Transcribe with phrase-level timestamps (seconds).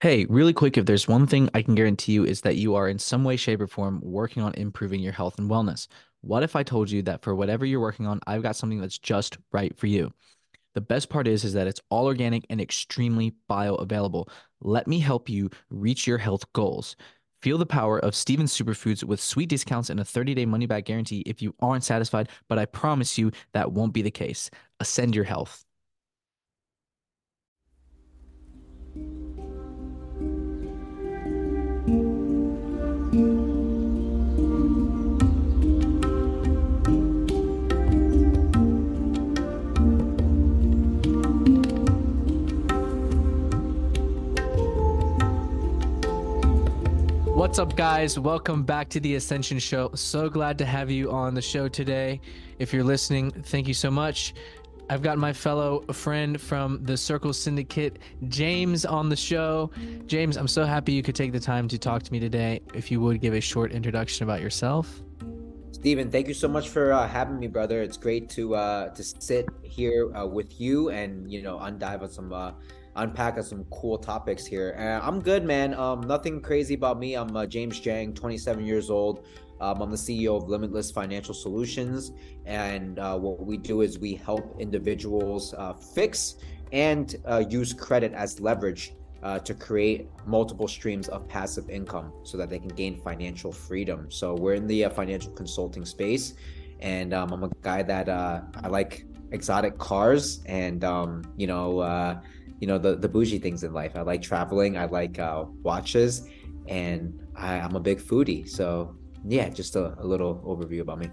[0.00, 2.88] Hey, really quick, if there's one thing I can guarantee you is that you are
[2.88, 5.88] in some way, shape, or form working on improving your health and wellness.
[6.20, 8.98] What if I told you that for whatever you're working on, I've got something that's
[8.98, 10.12] just right for you?
[10.74, 14.28] The best part is is that it's all organic and extremely bioavailable.
[14.62, 16.96] Let me help you reach your health goals.
[17.42, 21.42] Feel the power of Steven Superfoods with sweet discounts and a 30-day money-back guarantee if
[21.42, 24.50] you aren't satisfied, but I promise you that won't be the case.
[24.80, 25.65] Ascend your health.
[47.46, 48.18] What's up, guys?
[48.18, 49.92] Welcome back to the Ascension Show.
[49.94, 52.20] So glad to have you on the show today.
[52.58, 54.34] If you're listening, thank you so much.
[54.90, 59.70] I've got my fellow friend from the Circle Syndicate, James, on the show.
[60.06, 62.62] James, I'm so happy you could take the time to talk to me today.
[62.74, 65.00] If you would give a short introduction about yourself.
[65.70, 67.80] Steven, thank you so much for uh, having me, brother.
[67.80, 72.10] It's great to uh, to sit here uh, with you and you know undive on
[72.10, 72.54] some uh,
[72.96, 74.74] unpack some cool topics here.
[74.78, 75.74] Uh, I'm good, man.
[75.74, 77.14] Um, nothing crazy about me.
[77.14, 79.26] I'm uh, James Jiang, 27 years old.
[79.60, 82.12] Um, I'm the CEO of Limitless Financial Solutions,
[82.44, 86.36] and uh, what we do is we help individuals uh, fix
[86.72, 92.36] and uh, use credit as leverage uh, to create multiple streams of passive income so
[92.36, 94.10] that they can gain financial freedom.
[94.10, 96.34] So we're in the financial consulting space,
[96.80, 102.20] and um, I'm a guy that I like exotic cars, and um, you know
[102.60, 103.92] you know the the bougie things in life.
[103.96, 104.76] I like traveling.
[104.76, 106.28] I like uh, watches,
[106.68, 108.48] and I, am a big foodie.
[108.48, 111.10] So yeah, just a, a little overview about me.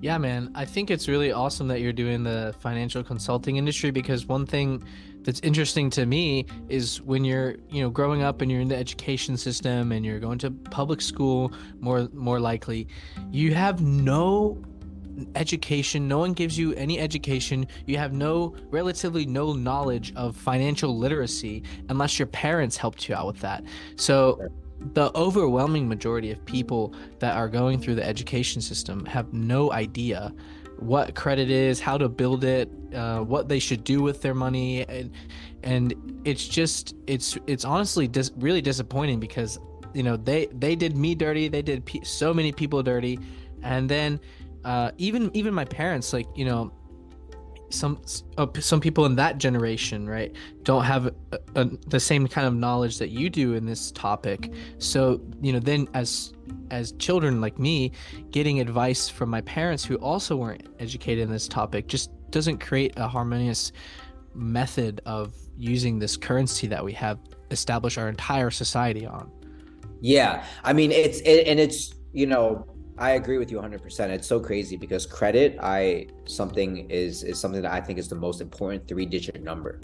[0.00, 0.50] Yeah, man.
[0.56, 4.82] I think it's really awesome that you're doing the financial consulting industry because one thing
[5.22, 8.76] that's interesting to me is when you're, you know, growing up and you're in the
[8.76, 12.88] education system and you're going to public school more more likely,
[13.30, 14.60] you have no
[15.34, 16.08] education.
[16.08, 17.66] No one gives you any education.
[17.86, 23.26] You have no relatively no knowledge of financial literacy unless your parents helped you out
[23.26, 23.64] with that.
[23.96, 24.48] So
[24.94, 30.32] the overwhelming majority of people that are going through the education system have no idea
[30.78, 34.84] what credit is how to build it uh, what they should do with their money.
[34.86, 35.10] And
[35.62, 39.58] and it's just it's it's honestly dis- really disappointing because
[39.94, 41.48] you know they they did me dirty.
[41.48, 43.18] They did pe- so many people dirty.
[43.62, 44.18] And then
[44.64, 46.72] uh, even even my parents, like you know,
[47.70, 48.00] some
[48.38, 51.14] uh, some people in that generation, right, don't have a,
[51.56, 54.52] a, the same kind of knowledge that you do in this topic.
[54.78, 56.32] So you know, then as
[56.70, 57.92] as children like me,
[58.30, 62.94] getting advice from my parents who also weren't educated in this topic just doesn't create
[62.96, 63.72] a harmonious
[64.34, 67.18] method of using this currency that we have
[67.50, 69.30] established our entire society on.
[70.00, 72.66] Yeah, I mean it's it, and it's you know
[73.02, 74.10] I agree with you 100%.
[74.10, 78.14] It's so crazy because credit, I something is is something that I think is the
[78.14, 79.80] most important three-digit number.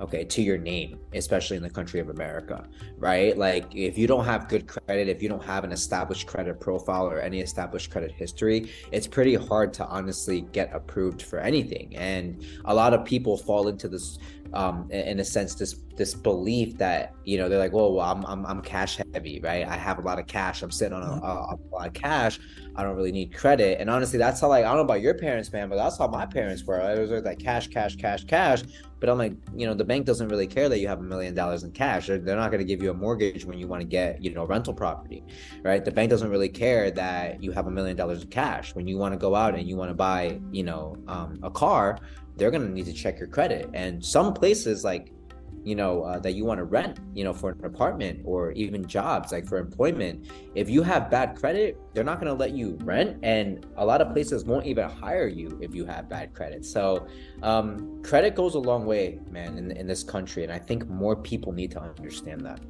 [0.00, 2.68] Okay, to your name, especially in the country of America,
[2.98, 3.38] right?
[3.38, 7.06] Like if you don't have good credit, if you don't have an established credit profile
[7.06, 11.96] or any established credit history, it's pretty hard to honestly get approved for anything.
[11.96, 14.18] And a lot of people fall into this
[14.52, 18.24] um, in a sense this this belief that you know they're like well, well I'm,
[18.26, 19.66] I'm i'm cash heavy right?
[19.66, 20.62] I have a lot of cash.
[20.62, 22.38] I'm sitting on a, a, a, lot of cash.
[22.76, 23.80] I don't really need credit.
[23.80, 26.08] And honestly that's how like i don't know about your parents man but that's how
[26.08, 26.78] my parents were.
[26.78, 28.62] It was like cash cash cash cash.
[28.98, 31.34] But i'm like you know the bank doesn't really care that you have a million
[31.34, 32.06] dollars in cash.
[32.06, 34.32] They're, they're not going to give you a mortgage when you want to get you
[34.32, 35.24] know rental property
[35.62, 35.84] right?
[35.84, 38.74] The bank doesn't really care that you have a million dollars in cash.
[38.74, 41.50] When you want to go out and you want to buy you know um, a
[41.50, 41.98] car
[42.36, 43.68] they're going to need to check your credit.
[43.74, 45.12] And some places like,
[45.64, 48.86] you know, uh, that you want to rent, you know, for an apartment or even
[48.86, 52.78] jobs like for employment, if you have bad credit, they're not going to let you
[52.82, 53.18] rent.
[53.24, 56.64] And a lot of places won't even hire you if you have bad credit.
[56.64, 57.08] So
[57.42, 60.44] um, credit goes a long way, man, in, in this country.
[60.44, 62.60] And I think more people need to understand that.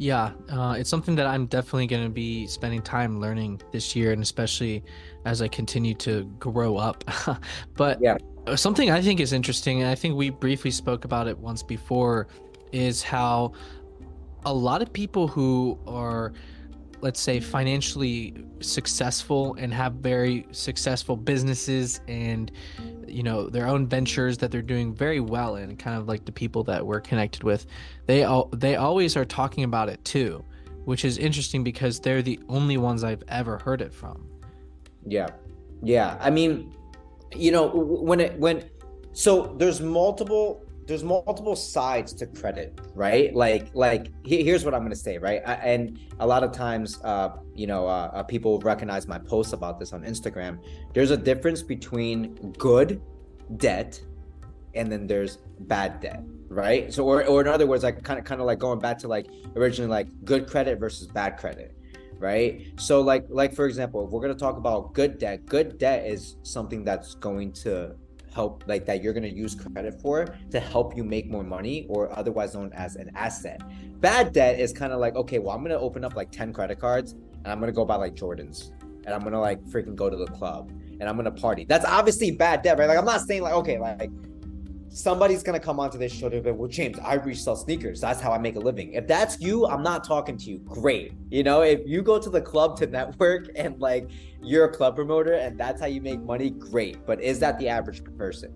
[0.00, 4.12] Yeah, uh, it's something that I'm definitely going to be spending time learning this year,
[4.12, 4.82] and especially
[5.26, 7.04] as I continue to grow up.
[7.76, 8.16] but yeah.
[8.54, 12.28] something I think is interesting, and I think we briefly spoke about it once before,
[12.72, 13.52] is how
[14.46, 16.32] a lot of people who are
[17.02, 22.52] let's say financially successful and have very successful businesses and
[23.06, 26.32] you know their own ventures that they're doing very well in kind of like the
[26.32, 27.66] people that we're connected with
[28.06, 30.44] they all they always are talking about it too
[30.84, 34.26] which is interesting because they're the only ones I've ever heard it from.
[35.06, 35.28] Yeah.
[35.82, 36.16] Yeah.
[36.20, 36.74] I mean
[37.34, 38.64] you know when it when
[39.12, 43.32] so there's multiple there's multiple sides to credit, right?
[43.32, 45.40] Like like here's what I'm gonna say, right?
[45.46, 49.52] I, and a lot of times, uh, you know, uh, uh, people recognize my posts
[49.52, 50.58] about this on Instagram.
[50.92, 53.00] There's a difference between good
[53.56, 54.02] debt
[54.74, 56.92] and then there's bad debt, right?
[56.92, 59.08] So or or in other words, like kind of kind of like going back to
[59.08, 61.76] like originally like good credit versus bad credit
[62.18, 65.78] right so like like for example if we're going to talk about good debt good
[65.78, 67.96] debt is something that's going to
[68.32, 71.86] help like that you're going to use credit for to help you make more money
[71.88, 73.60] or otherwise known as an asset.
[74.00, 76.52] Bad debt is kind of like okay well i'm going to open up like 10
[76.52, 78.70] credit cards and i'm going to go buy like jordans
[79.04, 81.64] and i'm going to like freaking go to the club and i'm going to party.
[81.64, 82.86] That's obviously bad debt right?
[82.86, 84.10] Like i'm not saying like okay like
[84.90, 88.00] somebody's gonna come onto this show to be well, James, I resell sneakers.
[88.00, 88.92] That's how I make a living.
[88.92, 90.58] If that's you, I'm not talking to you.
[90.58, 91.12] Great.
[91.30, 94.10] You know, if you go to the club to network and like
[94.42, 97.06] you're a club promoter and that's how you make money, great.
[97.06, 98.52] But is that the average person?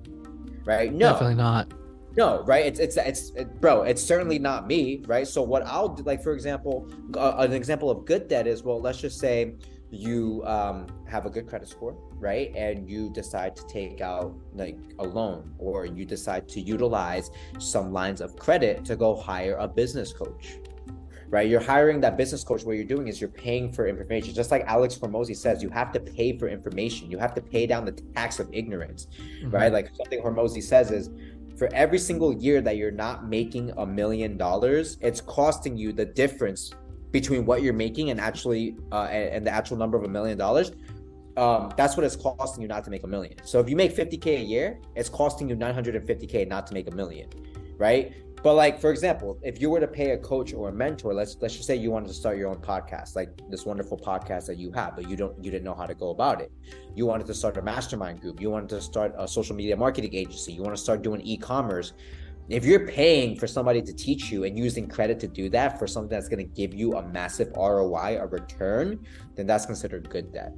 [0.64, 0.92] Right?
[0.92, 1.12] No.
[1.12, 1.72] Definitely not.
[2.16, 2.64] No, right?
[2.64, 3.82] It's it's it's it, bro.
[3.82, 5.26] It's certainly not me, right?
[5.26, 8.80] So what I'll do, like for example, uh, an example of good debt is well,
[8.80, 9.54] let's just say
[9.94, 12.54] you um, have a good credit score, right?
[12.54, 17.92] And you decide to take out like a loan or you decide to utilize some
[17.92, 20.58] lines of credit to go hire a business coach,
[21.28, 21.48] right?
[21.48, 22.64] You're hiring that business coach.
[22.64, 24.34] What you're doing is you're paying for information.
[24.34, 27.10] Just like Alex Hormozi says, you have to pay for information.
[27.10, 29.50] You have to pay down the tax of ignorance, mm-hmm.
[29.50, 29.72] right?
[29.72, 31.10] Like something Hormozi says is,
[31.56, 36.04] for every single year that you're not making a million dollars, it's costing you the
[36.04, 36.72] difference
[37.14, 40.72] between what you're making and actually uh, and, the actual number of a million dollars
[41.36, 43.34] um, that's what it's costing you not to make a million.
[43.44, 46.94] So if you make 50k a year, it's costing you 950k not to make a
[46.94, 47.28] million,
[47.76, 48.14] right?
[48.44, 51.36] But like for example, if you were to pay a coach or a mentor, let's
[51.40, 54.58] let's just say you wanted to start your own podcast, like this wonderful podcast that
[54.58, 56.52] you have, but you don't you didn't know how to go about it.
[56.94, 60.14] You wanted to start a mastermind group, you wanted to start a social media marketing
[60.14, 61.94] agency, you want to start doing e-commerce,
[62.48, 65.86] if you're paying for somebody to teach you and using credit to do that for
[65.86, 69.04] something that's going to give you a massive ROI, a return,
[69.34, 70.52] then that's considered good debt.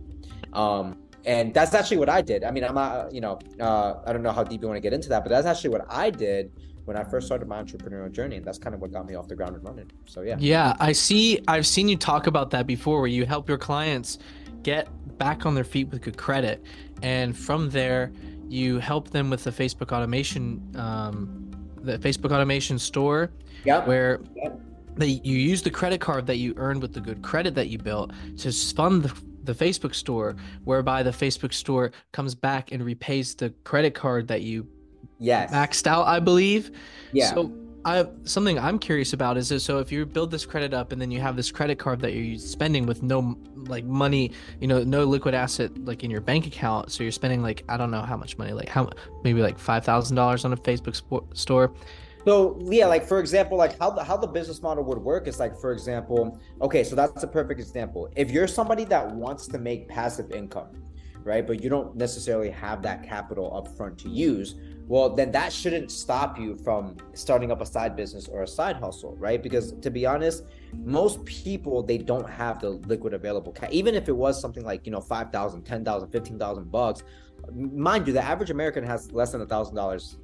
[0.52, 2.44] Um, and that's actually what I did.
[2.44, 4.80] I mean, I'm not, you know, uh, I don't know how deep you want to
[4.80, 6.52] get into that, but that's actually what I did
[6.86, 9.26] when I first started my entrepreneurial journey, and that's kind of what got me off
[9.26, 9.90] the ground and running.
[10.06, 10.36] So yeah.
[10.38, 11.40] Yeah, I see.
[11.48, 14.18] I've seen you talk about that before, where you help your clients
[14.62, 14.88] get
[15.18, 16.64] back on their feet with good credit,
[17.02, 18.12] and from there,
[18.48, 21.50] you help them with the Facebook automation um,
[21.86, 23.30] the Facebook automation store,
[23.64, 23.86] yep.
[23.86, 24.60] where yep.
[24.96, 27.76] They, you use the credit card that you earned with the good credit that you
[27.76, 29.12] built to fund the,
[29.44, 34.40] the Facebook store, whereby the Facebook store comes back and repays the credit card that
[34.40, 34.66] you
[35.18, 35.52] yes.
[35.52, 36.70] maxed out, I believe.
[37.12, 37.34] Yeah.
[37.34, 37.52] So
[37.86, 41.00] I something I'm curious about is this, so if you build this credit up and
[41.00, 44.82] then you have this credit card that you're spending with no like money, you know,
[44.82, 48.02] no liquid asset like in your bank account, so you're spending like I don't know
[48.02, 48.90] how much money, like how
[49.22, 51.72] maybe like five thousand dollars on a Facebook sp- store.
[52.24, 55.38] So yeah, like for example, like how the how the business model would work is
[55.38, 58.10] like for example, okay, so that's a perfect example.
[58.16, 60.70] If you're somebody that wants to make passive income,
[61.22, 64.56] right, but you don't necessarily have that capital up front to use,
[64.86, 68.76] well then that shouldn't stop you from starting up a side business or a side
[68.76, 69.42] hustle right?
[69.42, 70.44] Because to be honest
[70.84, 73.54] most people they don't have the liquid available.
[73.70, 77.02] Even if it was something like you know 5000 10000 15000 bucks
[77.52, 80.18] mind you the average american has less than a thousand dollars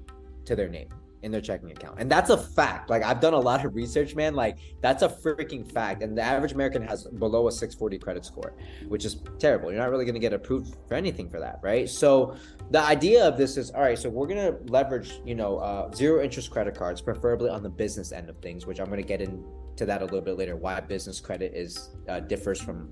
[0.45, 0.89] to their name
[1.23, 1.97] in their checking account.
[1.99, 2.91] And that's a fact.
[2.91, 4.35] Like I've done a lot of research, man.
[4.35, 6.03] Like that's a freaking fact.
[6.03, 8.55] And the average American has below a 640 credit score,
[8.89, 9.71] which is terrible.
[9.71, 11.89] You're not really going to get approved for anything for that, right?
[11.89, 12.37] So
[12.71, 13.99] the idea of this is all right.
[13.99, 17.71] So we're going to leverage, you know, uh, zero interest credit cards, preferably on the
[17.71, 20.57] business end of things, which I'm going to get into that a little bit later.
[20.57, 22.91] Why business credit is uh, differs from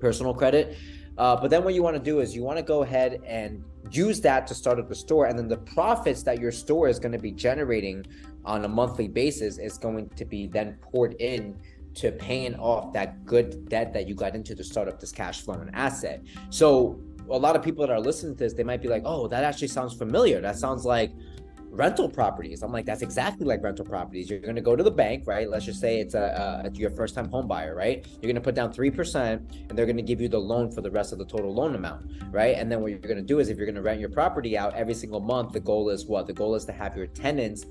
[0.00, 0.76] personal credit.
[1.20, 3.62] Uh, but then what you want to do is you want to go ahead and
[3.90, 5.26] use that to start up the store.
[5.26, 8.06] And then the profits that your store is going to be generating
[8.46, 11.60] on a monthly basis is going to be then poured in
[11.96, 15.42] to paying off that good debt that you got into to start up this cash
[15.42, 16.22] flow and asset.
[16.48, 16.98] So
[17.28, 19.44] a lot of people that are listening to this, they might be like, oh, that
[19.44, 20.40] actually sounds familiar.
[20.40, 21.12] That sounds like
[21.70, 22.62] rental properties.
[22.62, 24.28] I'm like, that's exactly like rental properties.
[24.28, 25.48] You're going to go to the bank, right?
[25.48, 28.06] Let's just say it's a, a your first time home buyer, right?
[28.10, 30.80] You're going to put down 3% and they're going to give you the loan for
[30.80, 32.56] the rest of the total loan amount, right?
[32.56, 34.58] And then what you're going to do is if you're going to rent your property
[34.58, 36.26] out every single month, the goal is what?
[36.26, 37.66] The goal is to have your tenants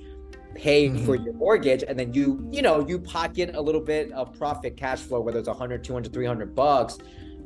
[0.55, 1.05] pay mm-hmm.
[1.05, 4.75] for your mortgage and then you you know you pocket a little bit of profit
[4.75, 6.97] cash flow whether it's 100 200 300 bucks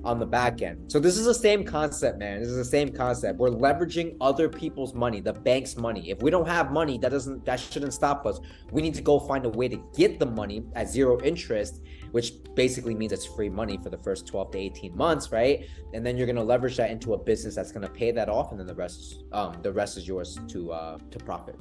[0.03, 0.91] on the back end.
[0.91, 2.39] So this is the same concept, man.
[2.39, 3.39] This is the same concept.
[3.39, 6.09] We're leveraging other people's money, the bank's money.
[6.09, 8.39] If we don't have money, that doesn't that shouldn't stop us.
[8.71, 11.81] We need to go find a way to get the money at zero interest
[12.13, 15.67] which basically means it's free money for the first 12 to 18 months, right?
[15.95, 18.59] And then you're gonna leverage that into a business that's gonna pay that off, and
[18.59, 21.55] then the rest, um, the rest is yours to uh to profit.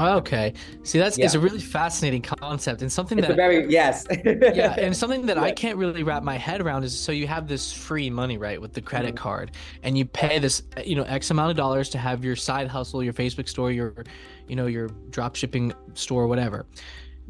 [0.00, 1.24] Okay, see that's yeah.
[1.24, 5.36] it's a really fascinating concept and something it's that very yes, yeah, and something that
[5.36, 5.42] yeah.
[5.42, 8.60] I can't really wrap my head around is so you have this free money right
[8.60, 9.24] with the credit mm-hmm.
[9.24, 9.50] card,
[9.82, 13.02] and you pay this you know X amount of dollars to have your side hustle,
[13.02, 14.04] your Facebook store, your
[14.46, 16.66] you know your drop shipping store, whatever.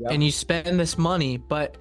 [0.00, 0.12] Yep.
[0.12, 1.76] And you spend this money, but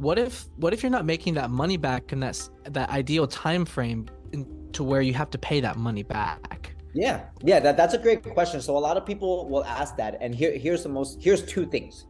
[0.00, 3.66] what if what if you're not making that money back in that that ideal time
[3.66, 6.74] frame in, to where you have to pay that money back?
[6.94, 8.60] Yeah, yeah, that, that's a great question.
[8.60, 11.66] So a lot of people will ask that, and here here's the most here's two
[11.66, 12.06] things.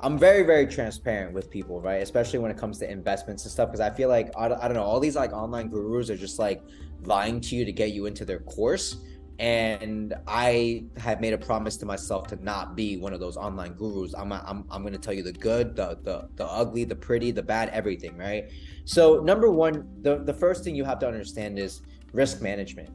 [0.00, 2.02] I'm very very transparent with people, right?
[2.02, 4.74] Especially when it comes to investments and stuff, because I feel like I, I don't
[4.74, 6.62] know all these like online gurus are just like
[7.02, 8.98] lying to you to get you into their course
[9.38, 13.74] and I have made a promise to myself to not be one of those online
[13.74, 14.14] gurus.
[14.14, 17.30] I'm I'm I'm going to tell you the good, the the the ugly, the pretty,
[17.30, 18.50] the bad, everything, right?
[18.84, 22.90] So number one, the the first thing you have to understand is risk management.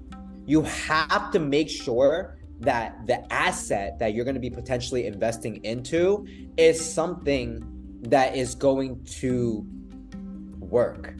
[0.45, 5.63] You have to make sure that the asset that you're going to be potentially investing
[5.63, 6.25] into
[6.57, 7.63] is something
[8.03, 9.65] that is going to
[10.59, 11.15] work.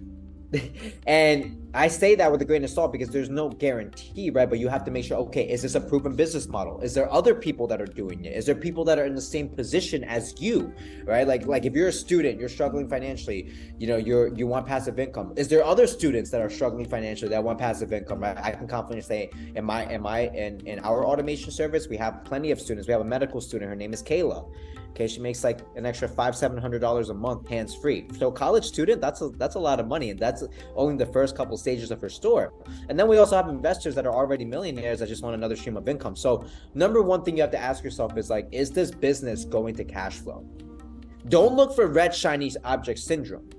[1.07, 4.49] and I say that with a grain of salt because there's no guarantee, right?
[4.49, 6.81] But you have to make sure, okay, is this a proven business model?
[6.81, 8.35] Is there other people that are doing it?
[8.35, 10.73] Is there people that are in the same position as you,
[11.05, 11.27] right?
[11.27, 14.97] Like, like if you're a student, you're struggling financially, you know, you're you want passive
[14.97, 15.33] income.
[15.35, 18.37] Is there other students that are struggling financially that want passive income, right?
[18.37, 22.23] I can confidently say, in my, in my, in in our automation service, we have
[22.23, 22.87] plenty of students.
[22.87, 23.69] We have a medical student.
[23.69, 24.49] Her name is Kayla.
[24.91, 28.07] Okay, she makes like an extra five, seven hundred dollars a month hands free.
[28.17, 30.43] So college student, that's a that's a lot of money, and that's
[30.75, 32.53] only the first couple stages of her store.
[32.89, 35.77] And then we also have investors that are already millionaires that just want another stream
[35.77, 36.15] of income.
[36.15, 39.75] So number one thing you have to ask yourself is like, is this business going
[39.75, 40.45] to cash flow?
[41.29, 43.49] Don't look for red shiny object syndrome.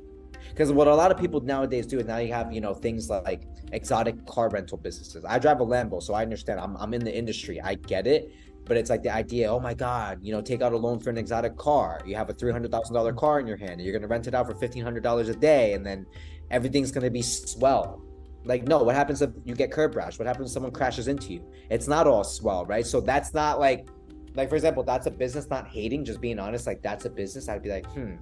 [0.48, 3.08] Because what a lot of people nowadays do is now you have, you know, things
[3.08, 5.24] like exotic car rental businesses.
[5.24, 6.58] I drive a Lambo, so I understand.
[6.58, 7.60] I'm, I'm in the industry.
[7.60, 8.32] I get it
[8.70, 11.10] but it's like the idea oh my god you know take out a loan for
[11.10, 14.06] an exotic car you have a $300000 car in your hand and you're going to
[14.06, 16.06] rent it out for $1500 a day and then
[16.52, 18.00] everything's going to be swell
[18.44, 21.32] like no what happens if you get curb rash what happens if someone crashes into
[21.32, 23.88] you it's not all swell right so that's not like
[24.36, 27.48] like for example that's a business not hating just being honest like that's a business
[27.48, 28.14] i'd be like hmm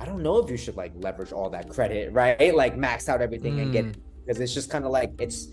[0.00, 3.22] i don't know if you should like leverage all that credit right like max out
[3.22, 3.62] everything mm.
[3.62, 3.84] and get
[4.24, 4.42] because hmm.
[4.42, 5.46] it's just kind of like it's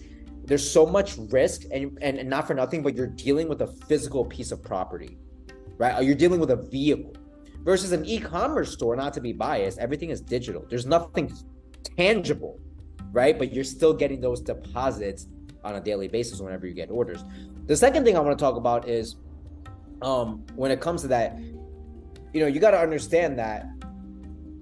[0.48, 4.26] there's so much risk and, and, not for nothing but you're dealing with a physical
[4.26, 5.18] piece of property
[5.78, 6.04] right?
[6.06, 7.14] You're dealing with a vehicle
[7.64, 10.66] versus an e-commerce store not to be biased everything is digital.
[10.70, 11.34] There's nothing
[11.98, 12.60] tangible
[13.12, 13.38] right?
[13.38, 15.28] But you're still getting those deposits
[15.64, 17.24] on a daily basis whenever you get orders.
[17.66, 19.16] The second thing i want to talk about is
[20.02, 21.40] um when it comes to that
[22.34, 23.66] you know you got to understand that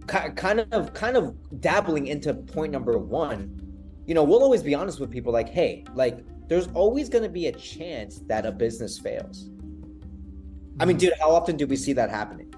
[0.07, 3.59] kind of kind of dabbling into point number one
[4.05, 7.29] you know, we'll always be honest with people like, hey, like, there's always going to
[7.29, 9.49] be a chance that a business fails.
[10.79, 11.07] I mean, mm-hmm.
[11.07, 12.53] dude, how often do we see that happening?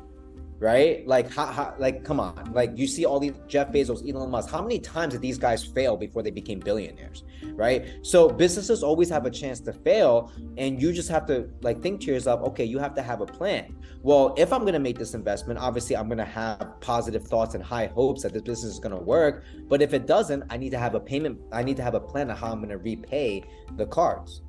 [0.60, 1.06] Right?
[1.08, 1.36] Like,
[1.80, 4.50] like, come on, like you see all these Jeff Bezos, Elon Musk.
[4.50, 7.86] How many times did these guys fail before they became billionaires, right?
[8.04, 12.02] So businesses always have a chance to fail, and you just have to like think
[12.02, 13.76] to yourself, okay, you have to have a plan.
[14.02, 17.88] Well, if I'm gonna make this investment, obviously I'm gonna have positive thoughts and high
[17.88, 19.44] hopes that this business is gonna work.
[19.68, 21.40] But if it doesn't, I need to have a payment.
[21.52, 23.44] I need to have a plan of how I'm gonna repay
[23.76, 24.42] the cards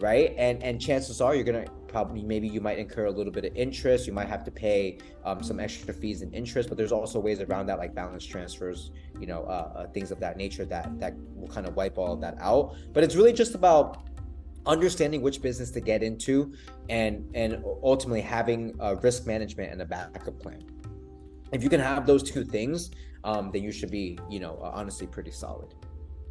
[0.00, 3.44] right and and chances are you're gonna probably maybe you might incur a little bit
[3.44, 4.06] of interest.
[4.06, 7.40] You might have to pay um, some extra fees and interest but there's also ways
[7.40, 11.14] around that like balance transfers you know uh, uh, things of that nature that that
[11.34, 12.76] will kind of wipe all of that out.
[12.92, 14.08] But it's really just about
[14.66, 16.54] understanding which business to get into
[16.88, 20.62] and and ultimately having a risk management and a backup plan.
[21.52, 22.90] If you can have those two things
[23.24, 25.74] um, then you should be you know uh, honestly pretty solid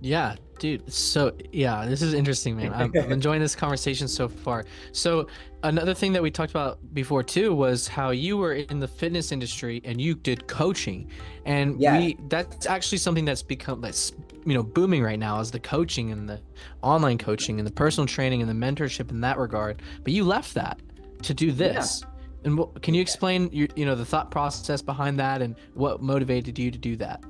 [0.01, 0.91] yeah, dude.
[0.91, 2.74] So yeah, this is interesting, man.
[2.74, 4.65] I'm, I'm, enjoying this conversation so far.
[4.91, 5.27] So
[5.63, 9.32] another thing that we talked about before too was how you were in the fitness
[9.32, 11.10] industry and you did coaching,
[11.46, 11.98] and yeah.
[11.98, 14.13] we that's actually something that's become that's
[14.46, 16.39] you know booming right now is the coaching and the
[16.82, 19.82] online coaching and the personal training and the mentorship in that regard.
[20.03, 20.79] But you left that
[21.24, 22.01] to do this.
[22.01, 22.10] Yeah.
[22.46, 26.01] And what, can you explain your, you know the thought process behind that and what
[26.01, 27.22] motivated you to do that?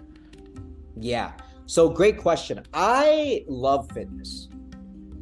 [0.95, 1.31] Yeah.
[1.69, 2.63] So great question.
[2.73, 4.49] I love fitness.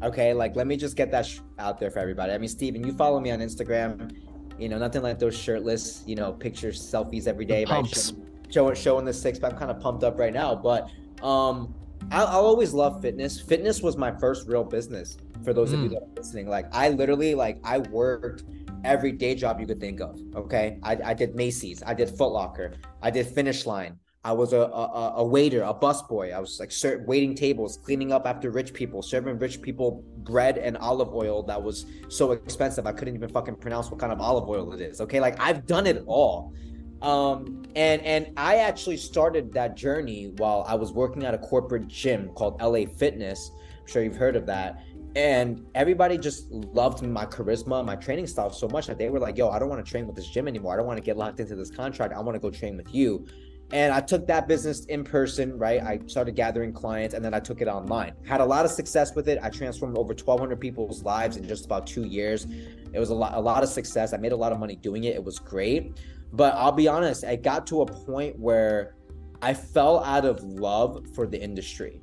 [0.01, 2.32] Okay, like let me just get that sh- out there for everybody.
[2.32, 4.16] I mean, Steven, you follow me on Instagram.
[4.58, 7.66] You know, nothing like those shirtless, you know, pictures, selfies every day.
[7.66, 8.13] Pumps.
[8.50, 9.51] Showing, showing the six pack.
[9.51, 10.89] I'm kind of pumped up right now, but
[11.22, 11.75] Um,
[12.12, 13.42] I'll, I'll always love fitness.
[13.42, 15.18] Fitness was my first real business.
[15.44, 15.94] For those of you Mm.
[15.96, 18.44] that are listening, like I literally like I worked
[18.86, 20.18] every day job you could think of.
[20.36, 24.00] Okay, I, I did Macy's, I did Foot Locker, I did Finish Line.
[24.27, 26.34] I was a, a, a waiter, a busboy.
[26.34, 30.57] I was like ser- waiting tables, cleaning up after rich people, serving rich people bread
[30.57, 34.19] and olive oil that was so expensive I couldn't even fucking pronounce what kind of
[34.19, 35.00] olive oil it is.
[35.00, 36.53] Okay, like I've done it all.
[37.01, 41.88] Um, and and I actually started that journey while I was working at a corporate
[41.88, 43.51] gym called LA Fitness.
[43.79, 44.84] I'm sure you've heard of that.
[45.15, 49.38] And everybody just loved my charisma, my training style so much that they were like,
[49.38, 50.74] "Yo, I don't want to train with this gym anymore.
[50.74, 52.13] I don't want to get locked into this contract.
[52.13, 53.25] I want to go train with you."
[53.71, 55.81] And I took that business in person, right?
[55.83, 58.13] I started gathering clients and then I took it online.
[58.25, 59.39] Had a lot of success with it.
[59.43, 62.47] I transformed over 1,200 people's lives in just about two years.
[62.93, 64.13] It was a lot, a lot of success.
[64.13, 65.15] I made a lot of money doing it.
[65.15, 66.00] It was great.
[66.31, 68.95] But I'll be honest, I got to a point where
[69.41, 72.00] I fell out of love for the industry.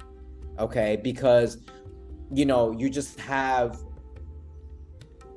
[0.58, 0.96] Okay.
[1.02, 1.62] Because,
[2.30, 3.80] you know, you just have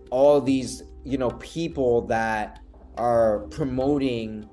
[0.09, 2.59] all these, you know, people that
[2.97, 4.49] are promoting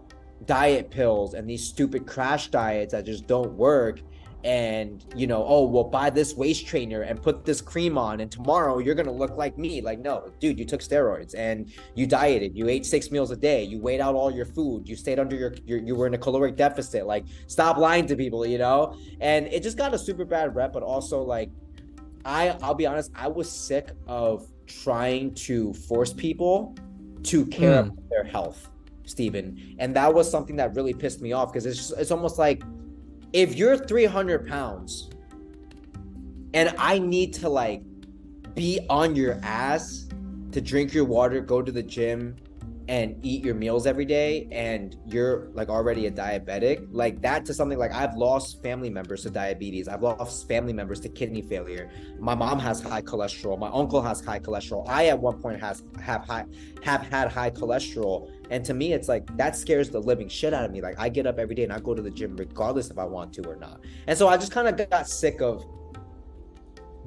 [0.46, 4.00] diet pills and these stupid crash diets that just don't work.
[4.44, 8.30] And you know oh well buy this waist trainer and put this cream on and
[8.30, 9.80] tomorrow you're gonna look like me.
[9.80, 13.64] Like no dude you took steroids and you dieted you ate six meals a day
[13.64, 16.18] you weighed out all your food you stayed under your, your you were in a
[16.18, 17.06] caloric deficit.
[17.06, 18.98] Like stop lying to people you know?
[19.20, 21.48] And it just got a super bad rep but also like
[22.26, 26.74] i i'll be honest i was sick of trying to force people
[27.22, 27.88] to care Hmm.
[27.88, 28.68] about their health
[29.04, 29.76] Steven.
[29.78, 32.62] And that was something that really pissed me off because it's it's almost like
[33.32, 35.10] if you're 300 pounds
[36.54, 37.82] and I need to like
[38.54, 40.06] be on your ass
[40.52, 42.36] to drink your water, go to the gym,
[42.88, 47.54] and eat your meals every day, and you're like already a diabetic, like that to
[47.54, 51.90] something like I've lost family members to diabetes, I've lost family members to kidney failure.
[52.18, 54.86] My mom has high cholesterol, my uncle has high cholesterol.
[54.88, 56.44] I at one point has have high
[56.82, 58.30] have had high cholesterol.
[58.54, 60.80] And to me, it's like that scares the living shit out of me.
[60.80, 63.04] Like I get up every day and I go to the gym regardless if I
[63.04, 63.80] want to or not.
[64.06, 65.64] And so I just kind of got sick of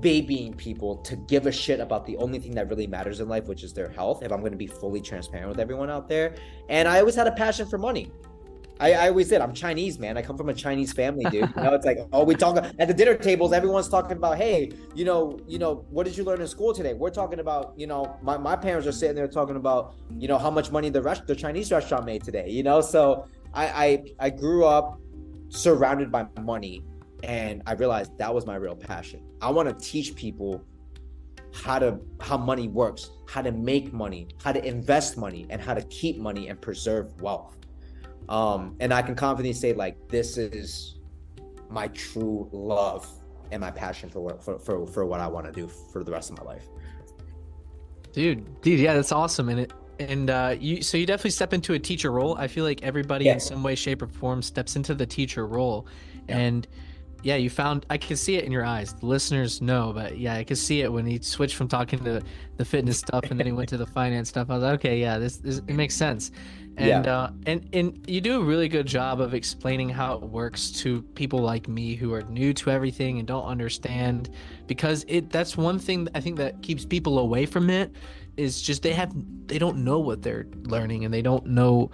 [0.01, 3.47] babying people to give a shit about the only thing that really matters in life,
[3.47, 4.23] which is their health.
[4.23, 6.35] If I'm going to be fully transparent with everyone out there,
[6.67, 8.11] and I always had a passion for money.
[8.79, 9.41] I, I always did.
[9.41, 10.17] I'm Chinese, man.
[10.17, 11.49] I come from a Chinese family, dude.
[11.55, 13.53] You know, it's like, oh, we talk at the dinner tables.
[13.53, 16.93] Everyone's talking about, hey, you know, you know, what did you learn in school today?
[16.93, 20.37] We're talking about, you know, my, my parents are sitting there talking about, you know,
[20.37, 22.49] how much money the rest the Chinese restaurant made today.
[22.49, 24.99] You know, so I I, I grew up
[25.49, 26.83] surrounded by money,
[27.23, 29.23] and I realized that was my real passion.
[29.41, 30.63] I want to teach people
[31.53, 35.73] how to how money works, how to make money, how to invest money, and how
[35.73, 37.57] to keep money and preserve wealth
[38.29, 40.95] um and i can confidently say like this is
[41.69, 43.07] my true love
[43.51, 46.11] and my passion for what for for, for what i want to do for the
[46.11, 46.65] rest of my life
[48.13, 51.73] dude dude yeah that's awesome and it and uh you so you definitely step into
[51.73, 53.33] a teacher role i feel like everybody Yeah.
[53.33, 55.87] in some way shape or form steps into the teacher role
[56.27, 56.37] Yeah.
[56.37, 56.67] and
[57.23, 58.93] yeah you found i can see it in your eyes.
[58.93, 62.21] The listeners know but yeah i could see it when he switched from talking to
[62.57, 64.49] the fitness stuff and then he went to the finance stuff.
[64.49, 66.31] I was like okay yeah this, this it makes sense.
[66.79, 70.69] And uh and and you do a really good job of explaining how it works
[70.83, 74.29] to people like me who are new to everything and don't understand
[74.67, 77.95] because it that's one thing i think that keeps people away from it
[78.37, 79.11] is just they have
[79.47, 81.89] they don't know what they're learning and they don't know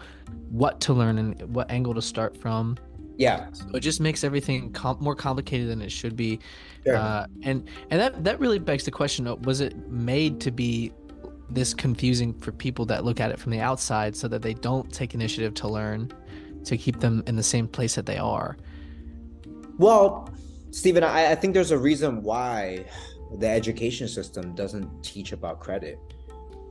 [0.49, 2.77] what to learn and what angle to start from
[3.17, 3.51] yeah.
[3.51, 6.39] So it just makes everything com- more complicated than it should be.
[6.85, 6.95] Sure.
[6.95, 10.91] uh, and and that that really begs the question was it made to be
[11.49, 14.91] this confusing for people that look at it from the outside so that they don't
[14.91, 16.11] take initiative to learn
[16.65, 18.57] to keep them in the same place that they are?
[19.77, 20.29] Well
[20.71, 22.85] steven I, I think there's a reason why
[23.37, 25.99] the education system doesn't teach about credit.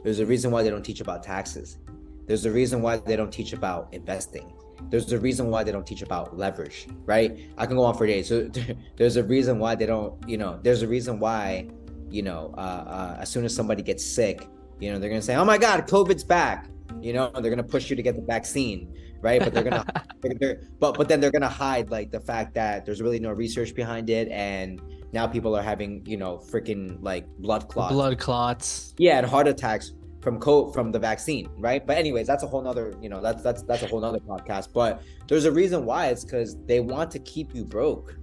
[0.02, 1.78] There's a reason why they don't teach about taxes.
[2.26, 4.52] There's a reason why they don't teach about investing
[4.90, 7.38] there's a reason why they don't teach about leverage right?
[7.58, 8.28] I can go on for days.
[8.28, 8.48] So
[8.96, 11.68] there's a reason why they don't you know there's a reason why
[12.10, 14.46] you know uh, uh, as soon as somebody gets sick
[14.80, 16.68] you know they're gonna say oh my god covid's back
[17.00, 18.92] you know they're gonna push you to get the vaccine
[19.22, 19.40] right?
[19.42, 19.84] But they're gonna
[20.20, 23.30] they're, they're- but but then they're gonna hide like the fact that there's really no
[23.30, 24.80] research behind it and
[25.12, 27.92] now people are having you know freaking like blood clots.
[27.92, 28.94] blood clots.
[28.98, 31.84] Yeah and heart attacks from co from the vaccine right?
[31.86, 34.72] But anyways that's a whole nother you know that's that's that's a whole nother podcast.
[34.72, 36.06] But there's a reason why.
[36.06, 38.16] It's because they want to keep you broke.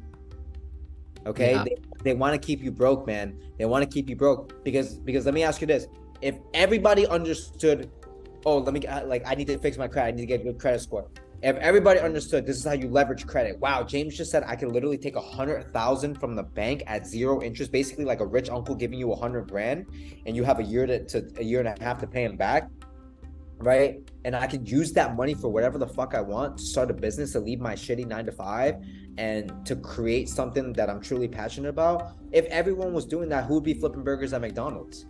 [1.25, 1.51] Okay?
[1.51, 1.63] Yeah.
[1.65, 3.37] they, they want to keep you broke man.
[3.57, 4.63] They want to keep you broke.
[4.63, 5.87] Because because let me ask you this.
[6.21, 7.91] If everybody understood
[8.45, 10.07] oh let me uh, like i need to fix my credit.
[10.07, 11.07] I need to get a good credit score
[11.41, 13.57] if everybody understood this is how you leverage credit.
[13.59, 17.07] Wow james just said i can literally take a hundred thousand from the bank at
[17.07, 19.85] zero interest basically like a rich uncle giving you a hundred grand
[20.25, 22.35] and you have a year to, to a year and a half to pay him
[22.35, 22.69] back
[23.57, 24.09] right?
[24.25, 26.93] And i could use that money for whatever the fuck i want to start a
[26.93, 28.75] business to leave my shitty nine to five
[29.17, 32.13] and to create something that i'm truly passionate about.
[32.31, 35.05] If everyone was doing that who would be flipping burgers at mcdonald's?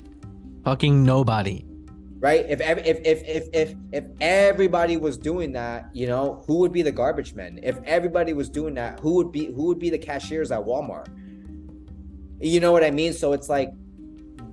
[0.63, 1.68] Fucking nobody
[2.19, 2.45] right?
[2.49, 6.81] If if if if if if everybody was doing that, you know, who would be
[6.81, 7.59] the garbage men?
[7.63, 11.07] If everybody was doing that, who would be who would be the cashiers at Walmart?
[12.41, 13.13] You know what I mean?
[13.13, 13.71] So it's like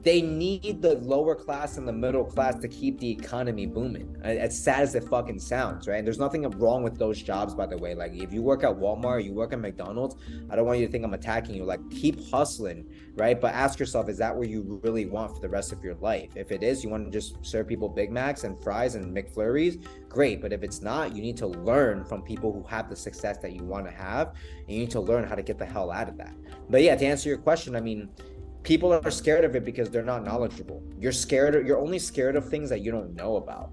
[0.07, 4.16] they need the lower class and the middle class to keep the economy booming.
[4.23, 5.97] As sad as it fucking sounds, right?
[5.97, 7.97] And there's nothing wrong with those jobs, by the way.
[7.97, 10.14] Like if you work at Walmart, you work at McDonald's,
[10.49, 11.64] I don't want you to think I'm attacking you.
[11.64, 13.40] Like keep hustling, right?
[13.40, 16.37] But ask yourself, is that where you really want for the rest of your life?
[16.37, 19.85] If it is, you want to just serve people Big Macs and fries and McFlurries,
[20.09, 20.40] great.
[20.40, 23.55] But if it's not, you need to learn from people who have the success that
[23.55, 24.35] you want to have.
[24.69, 26.37] And you need to learn how to get the hell out of that.
[26.71, 28.09] But yeah, to answer your question, I mean,
[28.67, 30.83] people are scared of it because they're not knowledgeable.
[30.99, 33.71] You're scared of, you're only scared of things that you don't know about.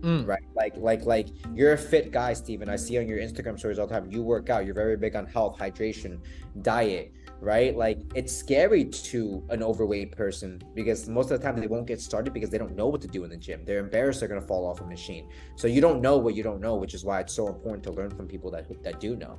[0.00, 0.26] Mm.
[0.26, 2.70] right like like like you're a fit guy steven.
[2.70, 5.14] I see on your instagram stories all the time you work out you're very big
[5.14, 6.20] on health hydration
[6.62, 7.76] diet right?
[7.76, 12.00] Like it's scary to an overweight person because most of the time they won't get
[12.00, 13.64] started because they don't know what to do in the gym.
[13.64, 15.28] They're embarrassed they're going to fall off a machine.
[15.56, 17.92] So you don't know what you don't know which is why it's so important to
[17.92, 19.38] learn from people that that do know.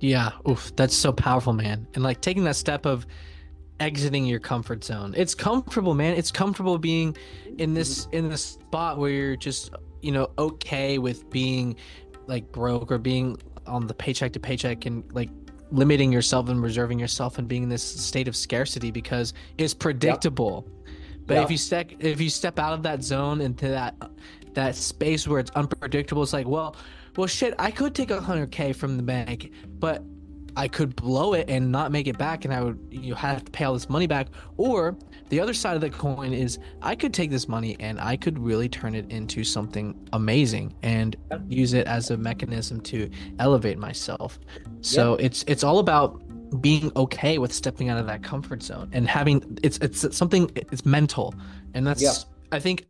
[0.00, 1.86] Yeah oof that's so powerful man.
[1.94, 3.06] And like taking that step of
[3.80, 5.14] exiting your comfort zone.
[5.16, 6.14] It's comfortable, man.
[6.16, 7.16] It's comfortable being
[7.58, 9.70] in this in this spot where you're just,
[10.02, 11.76] you know, okay with being
[12.26, 13.36] like broke or being
[13.66, 15.30] on the paycheck to paycheck and like
[15.70, 20.66] limiting yourself and reserving yourself and being in this state of scarcity because it's predictable.
[20.66, 20.74] Yep.
[21.26, 21.44] But yep.
[21.44, 23.94] if you step if you step out of that zone into that
[24.54, 26.74] that space where it's unpredictable, it's like, well,
[27.16, 30.02] well shit, I could take a hundred K from the bank, but
[30.58, 33.50] I could blow it and not make it back, and I would you have to
[33.52, 34.26] pay all this money back.
[34.56, 34.96] Or
[35.28, 38.40] the other side of the coin is I could take this money and I could
[38.40, 41.16] really turn it into something amazing and
[41.48, 44.40] use it as a mechanism to elevate myself.
[44.80, 45.26] So yeah.
[45.26, 46.20] it's it's all about
[46.60, 50.84] being okay with stepping out of that comfort zone and having it's it's something it's
[50.84, 51.36] mental,
[51.74, 52.14] and that's yeah.
[52.50, 52.88] I think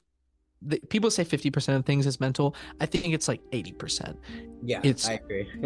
[0.63, 2.55] the, people say 50% of things is mental.
[2.81, 4.17] I think it's like 80%.
[4.63, 5.47] Yeah, it's I agree.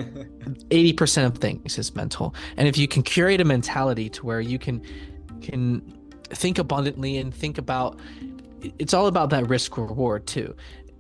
[0.95, 2.35] 80% of things is mental.
[2.57, 4.83] And if you can curate a mentality to where you can
[5.41, 5.83] can
[6.31, 7.99] think abundantly and think about
[8.79, 10.55] it's all about that risk reward too.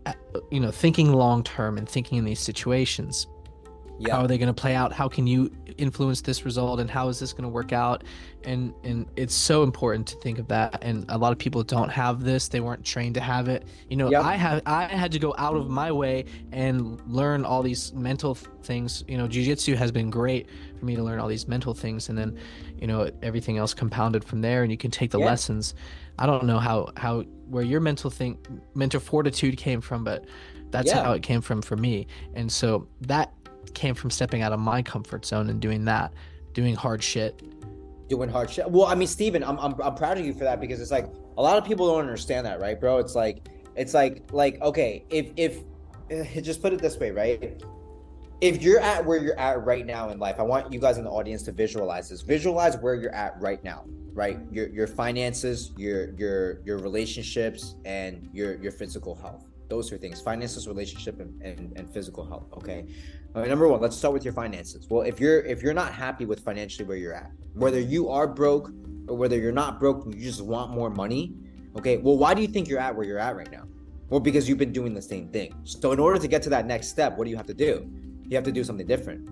[0.05, 0.13] Uh,
[0.51, 3.27] you know, thinking long term and thinking in these situations
[3.99, 4.15] yeah.
[4.15, 4.93] how are they going to play out?
[4.93, 6.81] How can you influence this result?
[6.81, 8.05] And how is this going to work out?
[8.45, 10.83] And and it's so important to think of that.
[10.83, 12.49] And a lot of people don't have this.
[12.49, 13.65] They weren't trained to have it.
[13.89, 14.25] You know yep.
[14.25, 18.35] i have i had to go out of my way and learn all these mental
[18.35, 19.05] things.
[19.07, 22.09] You know jiu-jitsu has been great for me to learn all these mental things.
[22.09, 22.39] And then
[22.81, 24.63] you know everything else compounded from there.
[24.63, 25.27] And you can take the yeah.
[25.27, 25.75] lessons.
[26.19, 28.39] I don't know how how where your mental thing
[28.75, 30.25] mental fortitude came from but
[30.73, 31.05] that's yeah.
[31.05, 32.09] how it came from for me.
[32.35, 33.33] And so that
[33.75, 36.13] came from stepping out of my comfort zone and doing that,
[36.53, 37.43] doing hard shit.
[38.09, 38.71] Doing hard shit.
[38.71, 41.07] Well, I mean, Steven, I'm, I'm, I'm proud of you for that because it's like
[41.37, 42.99] a lot of people don't understand that, right, bro?
[42.99, 45.61] It's like, it's like, like, okay, if, if,
[46.11, 47.63] eh, just put it this way, right?
[48.41, 51.05] If you're at where you're at right now in life, I want you guys in
[51.05, 52.23] the audience to visualize this.
[52.23, 54.37] Visualize where you're at right now, right?
[54.51, 60.21] Your your finances, your your your relationships, and your your physical health those three things
[60.21, 62.85] finances relationship and, and, and physical health okay?
[63.35, 64.87] Right, number one let's start with your finances.
[64.91, 68.27] Well if you're if you're not happy with financially where you're at whether you are
[68.27, 68.71] broke
[69.09, 71.35] or whether you're not broke you just want more money
[71.79, 71.97] okay?
[71.97, 73.65] Well why do you think you're at where you're at right now?
[74.11, 75.55] Well because you've been doing the same thing.
[75.65, 77.91] So in order to get to that next step what do you have to do?
[78.29, 79.29] You have to do something different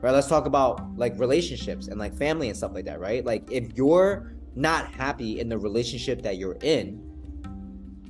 [0.00, 0.12] right?
[0.12, 3.24] Let's talk about like relationships and like family and stuff like that right?
[3.24, 7.00] Like if you're not happy in the relationship that you're in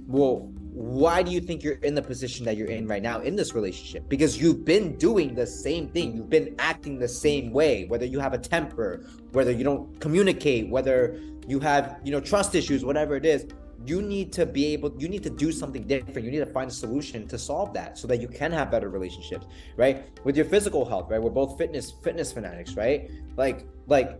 [0.06, 3.36] well why do you think you're in the position that you're in right now in
[3.36, 4.08] this relationship?
[4.08, 6.16] Because you've been doing the same thing.
[6.16, 10.68] You've been acting the same way, whether you have a temper, whether you don't communicate,
[10.68, 13.46] whether you have, you know, trust issues, whatever it is.
[13.86, 16.24] You need to be able, you need to do something different.
[16.24, 18.88] You need to find a solution to solve that so that you can have better
[18.88, 20.08] relationships, right?
[20.24, 21.22] With your physical health, right?
[21.22, 23.08] We're both fitness, fitness fanatics, right?
[23.36, 24.18] Like, like,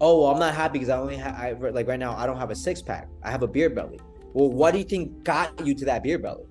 [0.00, 2.38] oh, well, I'm not happy because I only have, I, like right now, I don't
[2.38, 3.08] have a six pack.
[3.22, 4.00] I have a beer belly
[4.34, 6.44] well, what do you think got you to that beer belly?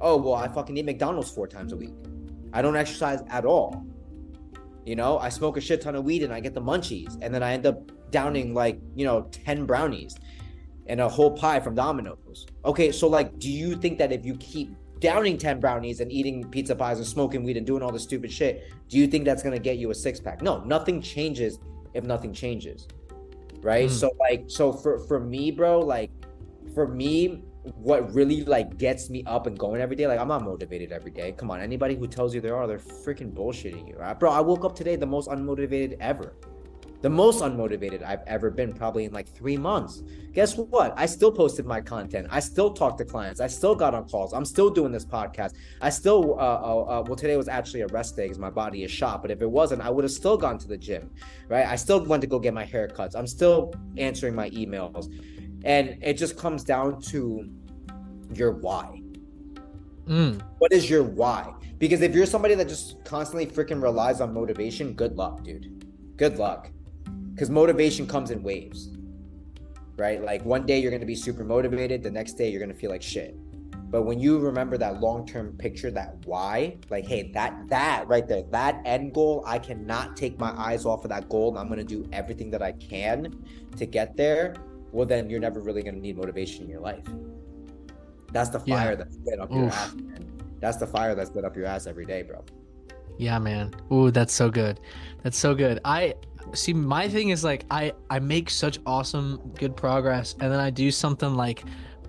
[0.00, 1.94] Oh, well, I fucking eat McDonald's four times a week.
[2.52, 3.86] I don't exercise at all.
[4.84, 7.34] You know, I smoke a shit ton of weed and I get the munchies, and
[7.34, 10.16] then I end up downing like, you know, 10 brownies
[10.86, 12.46] and a whole pie from Domino's.
[12.64, 16.48] Okay, so like, do you think that if you keep downing 10 brownies and eating
[16.50, 19.42] pizza pies and smoking weed and doing all this stupid shit, do you think that's
[19.42, 20.42] gonna get you a six pack?
[20.42, 21.58] No, nothing changes
[21.94, 22.86] if nothing changes.
[23.60, 23.88] Right.
[23.88, 23.92] Mm.
[23.92, 26.10] So like so for for me, bro, like
[26.76, 30.44] for me, what really like gets me up and going every day, like I'm not
[30.44, 31.32] motivated every day.
[31.32, 33.96] Come on, anybody who tells you they are, they're freaking bullshitting you.
[33.96, 34.20] Right?
[34.20, 36.36] Bro, I woke up today the most unmotivated ever
[37.02, 40.02] the most unmotivated I've ever been, probably in like three months.
[40.32, 40.92] Guess what?
[40.96, 42.26] I still posted my content.
[42.30, 43.40] I still talked to clients.
[43.40, 44.32] I still got on calls.
[44.32, 45.52] I'm still doing this podcast.
[45.80, 48.82] I still, uh, uh, uh, well, today was actually a rest day because my body
[48.82, 49.22] is shot.
[49.22, 51.10] But if it wasn't, I would have still gone to the gym,
[51.48, 51.66] right?
[51.66, 53.14] I still went to go get my haircuts.
[53.14, 55.06] I'm still answering my emails.
[55.66, 57.48] And it just comes down to
[58.32, 59.02] your why.
[60.06, 60.40] Mm.
[60.58, 61.52] What is your why?
[61.78, 65.84] Because if you're somebody that just constantly freaking relies on motivation, good luck, dude.
[66.16, 66.70] Good luck
[67.36, 68.88] because motivation comes in waves
[69.98, 72.72] right like one day you're going to be super motivated the next day you're going
[72.72, 73.36] to feel like shit
[73.90, 78.42] but when you remember that long-term picture that why like hey that that right there
[78.50, 81.78] that end goal i cannot take my eyes off of that goal and i'm going
[81.78, 83.38] to do everything that i can
[83.76, 84.54] to get there
[84.96, 87.04] well then you're never really going to need motivation in your life.
[88.32, 88.94] That's the fire yeah.
[88.94, 89.56] that's lit up Oof.
[89.56, 90.42] your ass man.
[90.58, 92.42] that's the fire that's lit up your ass every day bro.
[93.18, 93.74] Yeah man.
[93.92, 94.80] Ooh, that's so good.
[95.22, 95.80] That's so good.
[95.84, 96.14] I
[96.54, 100.70] see my thing is like i i make such awesome good progress and then i
[100.70, 101.64] do something like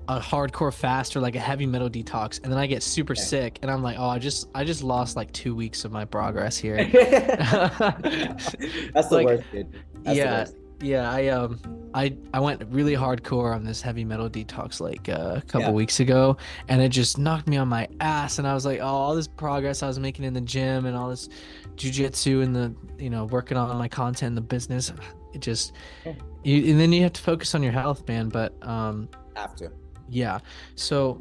[0.09, 3.23] a hardcore fast or like a heavy metal detox and then i get super yeah.
[3.23, 6.05] sick and i'm like oh i just i just lost like two weeks of my
[6.05, 6.77] progress here.
[6.93, 9.73] That's the like, worst dude.
[10.03, 10.45] That's yeah
[10.81, 11.59] yeah i um
[11.93, 15.71] i i went really hardcore on this heavy metal detox like uh, a couple yeah.
[15.71, 16.37] weeks ago
[16.67, 19.27] and it just knocked me on my ass and i was like oh all this
[19.27, 21.29] progress i was making in the gym and all this
[21.75, 24.93] jujitsu and the you know working on my content and the business
[25.33, 25.73] it just
[26.05, 26.13] yeah.
[26.43, 29.71] you, and then you have to focus on your health man but um have to
[30.09, 30.39] yeah
[30.75, 31.13] so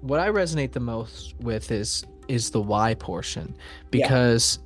[0.00, 3.56] what i resonate the most with is is the why portion
[3.90, 4.58] because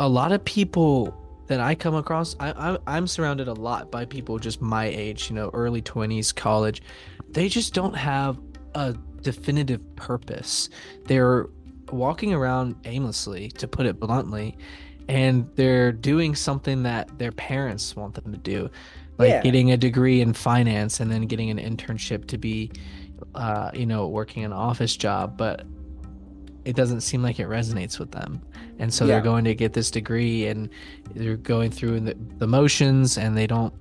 [0.00, 0.06] yeah.
[0.06, 1.21] a lot of people
[1.52, 5.28] that I come across, I, I am surrounded a lot by people just my age,
[5.28, 6.82] you know, early 20s, college.
[7.28, 8.38] They just don't have
[8.74, 10.70] a definitive purpose.
[11.04, 11.50] They're
[11.90, 14.56] walking around aimlessly, to put it bluntly,
[15.08, 18.70] and they're doing something that their parents want them to do,
[19.18, 19.42] like yeah.
[19.42, 22.70] getting a degree in finance and then getting an internship to be,
[23.34, 25.36] uh, you know, working an office job.
[25.36, 25.66] But
[26.64, 28.40] it doesn't seem like it resonates with them.
[28.78, 29.14] And so yeah.
[29.14, 30.68] they're going to get this degree and
[31.14, 33.74] they're going through the, the motions and they don't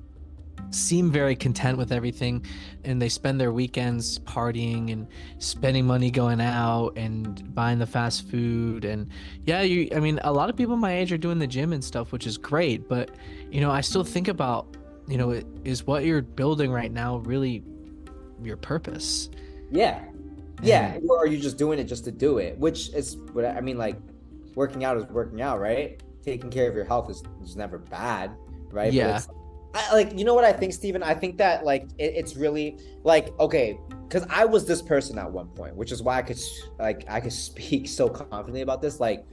[0.72, 2.46] seem very content with everything.
[2.84, 8.28] And they spend their weekends partying and spending money going out and buying the fast
[8.30, 8.86] food.
[8.86, 9.10] And
[9.46, 11.84] yeah you i mean a lot of people my age are doing the gym and
[11.84, 12.88] stuff which is great.
[12.88, 13.12] But
[13.52, 17.63] you know i still think about you know is what you're building right now really
[18.41, 19.30] your purpose?
[19.72, 20.04] Yeah
[20.62, 20.97] yeah.
[21.08, 22.58] Or are you just doing it just to do it?
[22.58, 23.97] Which is what i mean like
[24.56, 26.02] working out is working out right?
[26.24, 28.32] Taking care of your health is, is never bad
[28.71, 28.93] right?
[28.93, 29.21] Yeah.
[29.74, 31.02] I, like you know what i think Steven?
[31.02, 35.32] i think that like it, it's really like okay because i was this person at
[35.32, 36.38] one point which is why i could
[36.78, 39.00] like i could speak so confidently about this.
[39.00, 39.26] Like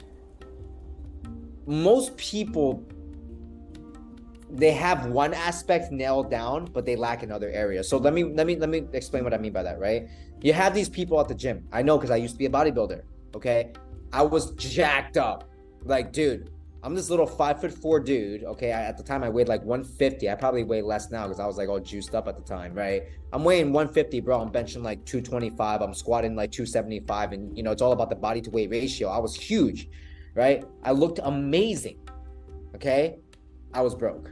[1.68, 2.82] most people
[4.50, 8.24] they have one aspect nailed down but they lack in other areas so let me
[8.24, 10.08] let me let me explain what i mean by that right
[10.42, 11.66] you have these people at the gym.
[11.72, 13.02] I know because I used to be a bodybuilder.
[13.34, 13.72] Okay.
[14.12, 15.50] I was jacked up.
[15.84, 16.50] Like, dude,
[16.82, 18.44] I'm this little five foot four dude.
[18.44, 18.72] Okay.
[18.72, 20.30] I, at the time, I weighed like 150.
[20.30, 22.74] I probably weigh less now because I was like all juiced up at the time,
[22.74, 23.04] right?
[23.32, 24.40] I'm weighing 150, bro.
[24.40, 25.82] I'm benching like 225.
[25.82, 27.32] I'm squatting like 275.
[27.32, 29.08] And, you know, it's all about the body to weight ratio.
[29.08, 29.88] I was huge,
[30.34, 30.64] right?
[30.84, 31.98] I looked amazing.
[32.76, 33.18] Okay.
[33.74, 34.30] I was broke.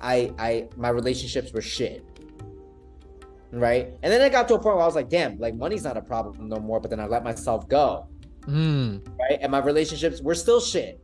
[0.00, 2.04] I, I, my relationships were shit
[3.52, 3.92] right?
[4.02, 5.96] And then I got to a point where I was like, damn, like money's not
[5.96, 6.80] a problem no more.
[6.80, 8.06] But then I let myself go,
[8.42, 9.06] mm.
[9.18, 9.38] right?
[9.40, 11.00] And my relationships were still shit.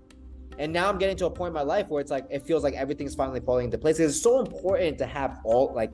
[0.59, 2.63] And now I'm getting to a point in my life where it's like it feels
[2.63, 3.99] like everything's finally falling into place.
[3.99, 5.93] It's so important to have all like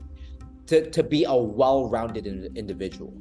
[0.67, 3.13] to to be a well-rounded individual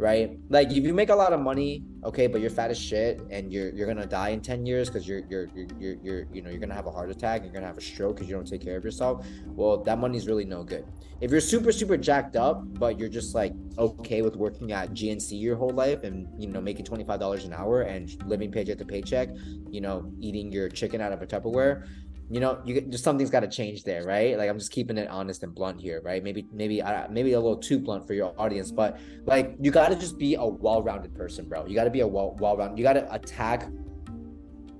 [0.00, 0.38] right?
[0.48, 3.52] Like if you make a lot of money, okay, but you're fat as shit and
[3.52, 6.48] you're you're gonna die in 10 years because you're, you're you're you're you're you know
[6.48, 8.62] you're gonna have a heart attack, you're gonna have a stroke because you don't take
[8.62, 9.24] care of yourself.
[9.46, 10.86] Well, that money's really no good.
[11.20, 15.38] If you're super super jacked up, but you're just like okay with working at GNC
[15.38, 18.78] your whole life and you know making twenty five dollars an hour and living paycheck
[18.78, 19.28] to paycheck,
[19.70, 21.86] you know eating your chicken out of a Tupperware,
[22.30, 24.38] you know you just something's got to change there right?
[24.38, 26.22] Like i'm just keeping it honest and blunt here right?
[26.22, 29.88] Maybe maybe uh, maybe a little too blunt for your audience but like you got
[29.88, 31.66] to just be a well-rounded person bro.
[31.66, 33.68] You got to be a well well-rounded you got to attack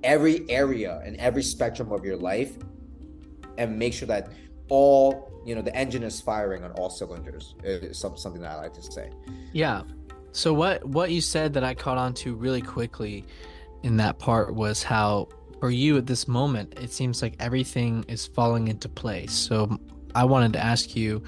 [0.03, 2.57] every area and every spectrum of your life
[3.57, 4.31] and make sure that
[4.69, 8.73] all you know the engine is firing on all cylinders is something that i like
[8.73, 9.11] to say.
[9.51, 9.83] Yeah.
[10.31, 13.25] So what what you said that I caught on to really quickly
[13.83, 15.27] in that part was how
[15.61, 19.31] for you at this moment it seems like everything is falling into place.
[19.31, 19.77] So
[20.15, 21.23] I wanted to ask you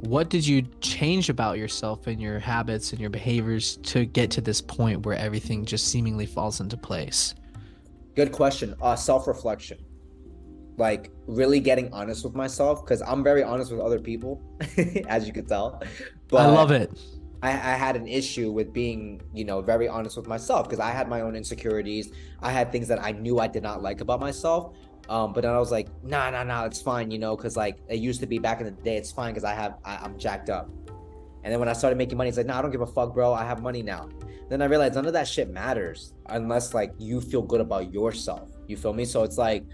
[0.00, 4.40] what did you change about yourself and your habits and your behaviors to get to
[4.40, 7.34] this point where everything just seemingly falls into place?
[8.14, 8.74] Good question.
[8.82, 9.78] Uh self-reflection.
[10.76, 14.40] Like really getting honest with myself because I'm very honest with other people,
[15.08, 15.82] as you can tell.
[16.28, 16.90] But I love it.
[17.42, 20.90] I, I, had an issue with being, you know, very honest with myself because I
[20.90, 22.10] had my own insecurities.
[22.42, 24.76] I had things that I knew I did not like about myself.
[25.08, 27.78] Um, but then I was like, nah, nah, nah, it's fine, you know, because like
[27.88, 30.18] it used to be back in the day, it's fine because I have, I, am
[30.18, 30.68] jacked up.
[31.44, 33.14] And then when I started making money, it's like, nah, I don't give a fuck,
[33.14, 33.32] bro.
[33.32, 34.08] I have money now.
[34.50, 38.50] Then I realized none of that shit matters unless like you feel good about yourself.
[38.66, 39.04] You feel me?
[39.04, 39.64] So it's like,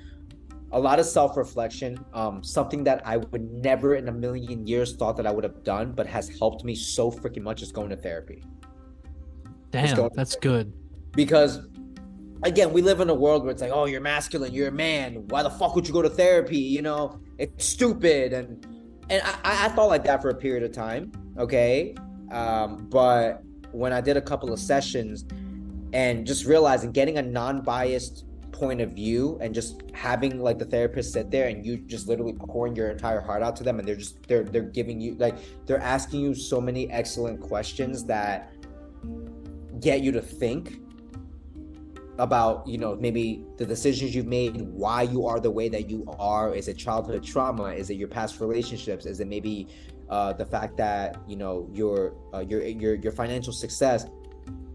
[0.74, 5.16] a lot of self-reflection um, something that i would never in a million years thought
[5.16, 7.96] that i would have done but has helped me so freaking much is going to
[7.96, 8.42] therapy.
[9.70, 10.72] Damn that's good.
[11.12, 11.66] Because
[12.42, 15.26] again we live in a world where it's like oh you're masculine you're a man
[15.28, 17.18] why the fuck would you go to therapy you know?
[17.38, 18.66] It's stupid and
[19.10, 21.94] and i, I thought like that for a period of time okay?
[22.32, 25.24] Um, but when i did a couple of sessions
[25.92, 28.26] and just realizing getting a non-biased
[28.64, 32.32] point of view and just having like the therapist sit there and you just literally
[32.32, 35.36] pouring your entire heart out to them and they're just they're they're giving you like
[35.66, 38.52] they're asking you so many excellent questions that
[39.80, 40.80] get you to think
[42.18, 46.06] about you know maybe the decisions you've made why you are the way that you
[46.18, 46.54] are.
[46.54, 47.64] Is it childhood trauma?
[47.64, 49.04] Is it your past relationships?
[49.04, 49.68] Is it maybe
[50.08, 54.06] uh, the fact that you know your uh, your your your financial success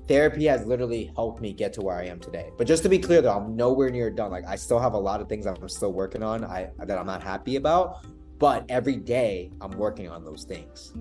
[0.10, 2.50] therapy has literally helped me get to where I am today.
[2.58, 4.32] But just to be clear though, I'm nowhere near done.
[4.32, 7.06] Like I still have a lot of things I'm still working on I that I'm
[7.06, 8.04] not happy about,
[8.40, 10.94] but every day I'm working on those things.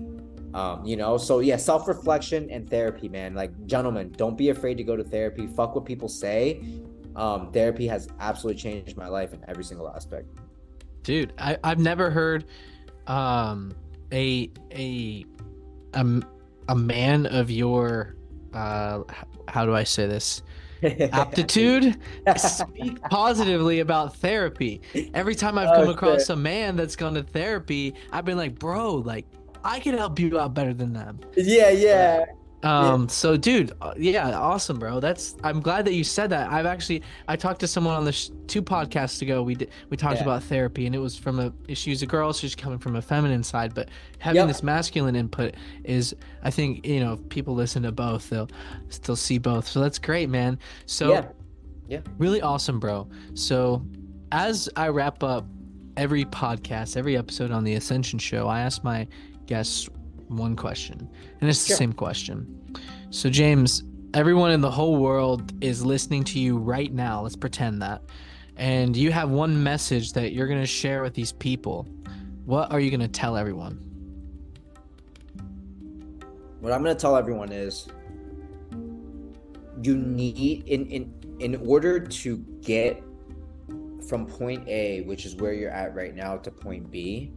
[0.53, 3.33] Um, you know, so yeah, self-reflection and therapy, man.
[3.33, 5.47] Like gentlemen, don't be afraid to go to therapy.
[5.47, 6.61] Fuck what people say.
[7.15, 10.27] Um, therapy has absolutely changed my life in every single aspect.
[11.01, 12.45] Dude, I, I've never heard
[13.07, 13.73] um
[14.11, 15.25] a a
[15.95, 16.21] a,
[16.67, 18.15] a man of your
[18.53, 19.03] uh,
[19.47, 20.43] how do I say this?
[21.11, 21.97] aptitude?
[22.37, 24.81] Speak positively about therapy.
[25.13, 28.95] Every time i've come across a man that's gone to therapy i've been like bro
[28.95, 29.25] like
[29.63, 31.19] i can help you out better than them.
[31.35, 32.25] Yeah yeah
[32.63, 33.03] um.
[33.03, 33.07] Yeah.
[33.07, 34.99] So, dude, uh, yeah, awesome, bro.
[34.99, 35.35] That's.
[35.43, 36.51] I'm glad that you said that.
[36.51, 39.41] I've actually I talked to someone on the sh- two podcasts ago.
[39.41, 40.23] We did we talked yeah.
[40.23, 43.01] about therapy, and it was from a she's a girl, so she's coming from a
[43.01, 44.47] feminine side, but having yep.
[44.47, 48.49] this masculine input is, I think, you know, if people listen to both, they'll
[48.89, 49.67] still see both.
[49.67, 50.59] So that's great, man.
[50.85, 51.25] So, yeah,
[51.87, 53.09] yeah, really awesome, bro.
[53.33, 53.85] So,
[54.31, 55.45] as I wrap up
[55.97, 59.07] every podcast, every episode on the Ascension Show, I ask my
[59.45, 59.89] guests
[60.29, 61.09] one question,
[61.41, 62.77] and it's the same question.
[63.09, 67.21] So, James, everyone in the whole world is listening to you right now.
[67.21, 68.01] Let's pretend that.
[68.57, 71.87] And you have one message that you're going to share with these people.
[72.45, 73.77] What are you going to tell everyone?
[76.59, 77.87] What I'm going to tell everyone is
[79.81, 83.01] you need in in in order to get
[84.07, 87.31] from point A, which is where you're at right now, to point B,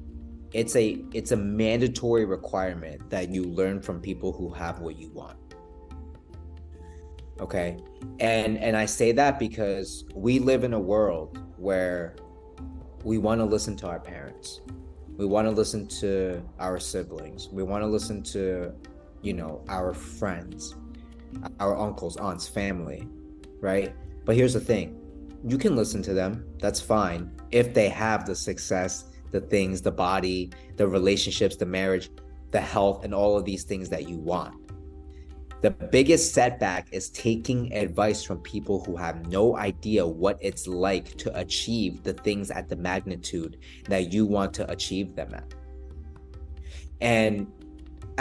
[0.52, 5.10] it's a it's a mandatory requirement that you learn from people who have what you
[5.10, 5.38] want.
[7.40, 7.78] Okay?
[8.20, 12.16] And and i say that because we live in a world where
[13.04, 14.60] we want to listen to our parents.
[15.16, 17.48] We want to listen to our siblings.
[17.48, 18.72] We want to listen to
[19.22, 20.74] you know our friends
[21.60, 23.08] our uncles aunts family
[23.62, 23.94] right?
[24.26, 24.98] But here's the thing.
[25.48, 26.44] You can listen to them.
[26.60, 27.32] That's fine.
[27.50, 32.10] If they have the success the things, the body, the relationships, the marriage,
[32.50, 34.54] the health, and all of these things that you want.
[35.62, 41.16] The biggest setback is taking advice from people who have no idea what it's like
[41.18, 45.54] to achieve the things at the magnitude that you want to achieve them at.
[47.00, 47.46] And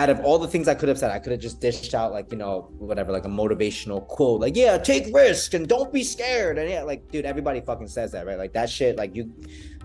[0.02, 2.12] out of all the things I could have said, I could have just dished out
[2.12, 6.04] like, you know, whatever, like a motivational quote, like, yeah, take risk and don't be
[6.04, 6.58] scared.
[6.58, 8.38] And yeah, like, dude, everybody fucking says that, right?
[8.38, 9.32] Like that shit, like you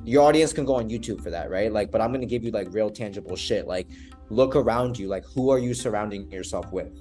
[0.04, 1.70] your audience can go on YouTube for that, right?
[1.70, 3.66] Like, but I'm gonna give you like real tangible shit.
[3.66, 3.88] Like,
[4.30, 5.06] look around you.
[5.06, 6.98] Like, who are you surrounding yourself with?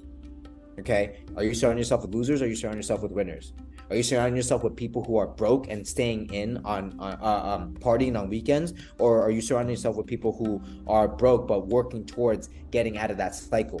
[0.78, 2.42] Okay, are you surrounding yourself with losers?
[2.42, 3.54] Or are you surrounding yourself with winners?
[3.88, 7.54] Are you surrounding yourself with people who are broke and staying in on, on uh,
[7.54, 11.68] um, partying on weekends, or are you surrounding yourself with people who are broke but
[11.68, 13.80] working towards getting out of that cycle?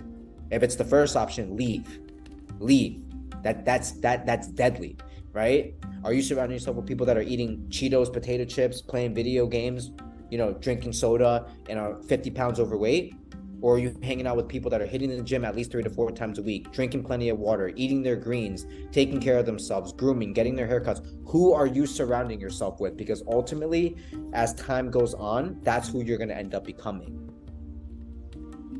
[0.50, 1.98] If it's the first option, leave,
[2.60, 3.02] leave.
[3.42, 4.96] That that's that that's deadly,
[5.32, 5.74] right?
[6.04, 9.90] Are you surrounding yourself with people that are eating Cheetos, potato chips, playing video games,
[10.30, 13.14] you know, drinking soda, and are 50 pounds overweight?
[13.60, 15.90] Or you hanging out with people that are hitting the gym at least three to
[15.90, 19.92] four times a week, drinking plenty of water, eating their greens, taking care of themselves,
[19.92, 21.06] grooming, getting their haircuts?
[21.26, 22.96] Who are you surrounding yourself with?
[22.96, 23.96] Because ultimately,
[24.32, 27.32] as time goes on, that's who you're going to end up becoming.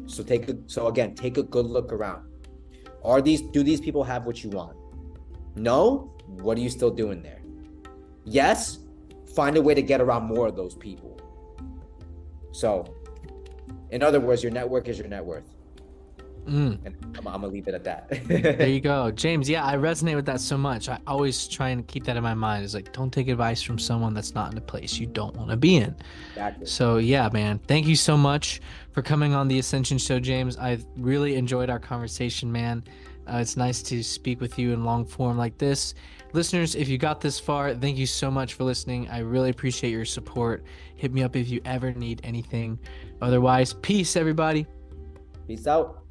[0.06, 2.28] So take a, so again, take a good look around.
[3.02, 4.76] Are these do these people have what you want?
[5.56, 6.12] No?
[6.26, 7.40] What are you still doing there?
[8.24, 8.78] Yes?
[9.34, 11.20] Find a way to get around more of those people.
[12.52, 12.84] So,
[13.90, 15.44] in other words, your network is your net worth.
[16.46, 16.78] Mm.
[16.84, 18.08] And I'm, I'm, gonna leave it at that.
[18.28, 19.48] there you go, James.
[19.48, 20.88] Yeah, I resonate with that so much.
[20.88, 22.64] I always try and keep that in my mind.
[22.64, 25.50] Is like, don't take advice from someone that's not in a place you don't want
[25.50, 25.96] to be in.
[26.30, 26.66] Exactly.
[26.66, 27.58] So yeah, man.
[27.66, 28.60] Thank you so much
[28.92, 30.56] for coming on the Ascension Show, James.
[30.56, 32.84] I've really enjoyed our conversation, man.
[33.26, 35.94] Uh, it's nice to speak with you in long form like this.
[36.32, 39.08] Listeners, if you got this far, thank you so much for listening.
[39.08, 40.64] I really appreciate your support.
[40.94, 42.78] Hit me up if you ever need anything.
[43.20, 44.66] Otherwise, peace, everybody.
[45.46, 46.05] Peace out.